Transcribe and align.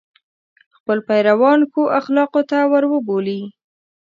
خپل 0.77 0.97
پیروان 1.09 1.59
ښو 1.71 1.81
اخلاقو 1.99 2.41
ته 2.49 2.57
وروبولي. 2.71 3.41